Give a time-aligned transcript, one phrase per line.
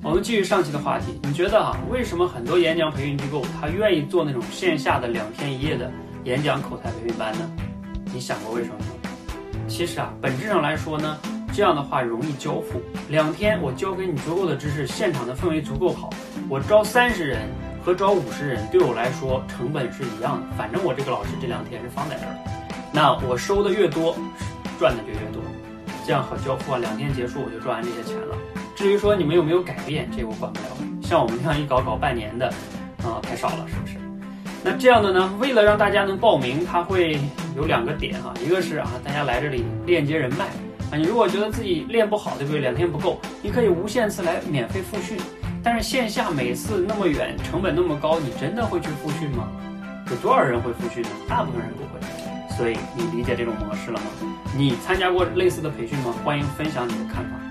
[0.00, 5.90] 我们继续上期的话题，你觉得啊，为什么很多演讲培训机构他愿意做那种线下的两天一夜的
[6.24, 7.50] 演讲口才培训班呢？
[8.12, 8.86] 你想过为什么吗？
[9.66, 11.18] 其实啊，本质上来说呢，
[11.52, 12.80] 这样的话容易交付。
[13.08, 16.08] 两天我教给你足够的知识，现场的氛围足够好，
[16.48, 17.48] 我招三十人
[17.84, 22.38] 和招五十人对我来说成本是一样的，反正我这个老师这两天是放在这儿，
[22.92, 24.16] 那我收的越多，
[24.78, 25.42] 赚的就越多，
[26.06, 28.36] 这样好交付啊，两天结束我就赚完这些钱了。
[28.78, 30.66] 至于说你们有没有改变，这我管不了。
[31.02, 32.46] 像我们这样一搞搞半年的，
[32.98, 33.96] 啊，太少了，是不是？
[34.62, 35.34] 那这样的呢？
[35.40, 37.18] 为了让大家能报名，它会
[37.56, 40.44] 有两个点哈，一个是啊，大家来这里链接人脉
[40.92, 40.96] 啊。
[40.96, 42.60] 你如果觉得自己练不好，对不对？
[42.60, 45.18] 两天不够，你可以无限次来免费复训。
[45.60, 49.48] 但是线下每次那么远，成本那么高，你真的会去复训吗？
[50.08, 51.08] 有多少人会复训呢？
[51.28, 52.56] 大部分人不会。
[52.56, 54.06] 所以你理解这种模式了吗？
[54.56, 56.14] 你参加过类似的培训吗？
[56.24, 57.47] 欢迎分享你的看法。